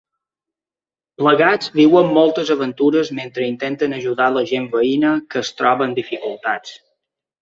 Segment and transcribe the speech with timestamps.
[1.21, 6.75] Plegats viuen moltes aventures mentre intenten ajudar la gent veïna que es troba amb dificultats.